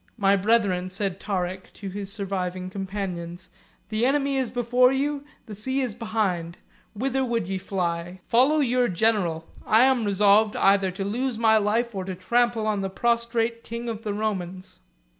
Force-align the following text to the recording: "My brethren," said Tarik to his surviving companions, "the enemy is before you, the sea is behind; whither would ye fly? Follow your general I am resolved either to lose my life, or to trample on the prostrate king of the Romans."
"My 0.17 0.35
brethren," 0.35 0.89
said 0.89 1.19
Tarik 1.19 1.71
to 1.73 1.87
his 1.87 2.11
surviving 2.11 2.71
companions, 2.71 3.51
"the 3.89 4.03
enemy 4.03 4.37
is 4.37 4.49
before 4.49 4.91
you, 4.91 5.23
the 5.45 5.53
sea 5.53 5.81
is 5.81 5.93
behind; 5.93 6.57
whither 6.95 7.23
would 7.23 7.45
ye 7.45 7.59
fly? 7.59 8.19
Follow 8.23 8.61
your 8.61 8.87
general 8.87 9.47
I 9.63 9.83
am 9.83 10.03
resolved 10.03 10.55
either 10.55 10.89
to 10.89 11.05
lose 11.05 11.37
my 11.37 11.57
life, 11.59 11.93
or 11.93 12.03
to 12.05 12.15
trample 12.15 12.65
on 12.65 12.81
the 12.81 12.89
prostrate 12.89 13.63
king 13.63 13.87
of 13.89 14.01
the 14.01 14.15
Romans." 14.15 14.79